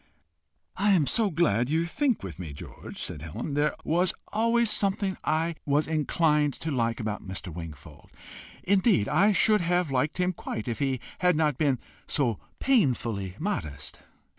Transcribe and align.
"I 0.77 0.93
am 0.93 1.05
so 1.05 1.29
glad 1.29 1.69
you 1.69 1.85
think 1.85 2.23
with 2.23 2.39
me, 2.39 2.53
George!" 2.53 2.97
said 2.97 3.21
Helen. 3.21 3.53
"There 3.53 3.75
was 3.83 4.15
always 4.33 4.71
something 4.71 5.15
I 5.23 5.53
was 5.63 5.85
inclined 5.85 6.55
to 6.61 6.71
like 6.71 6.99
about 6.99 7.21
Mr. 7.27 7.53
Wingfold. 7.53 8.09
Indeed 8.63 9.07
I 9.07 9.31
should 9.31 9.61
have 9.61 9.91
liked 9.91 10.17
him 10.17 10.33
quite 10.33 10.67
if 10.67 10.79
he 10.79 10.99
had 11.19 11.35
not 11.35 11.59
been 11.59 11.77
so 12.07 12.39
painfully 12.59 13.35
modest." 13.37 13.99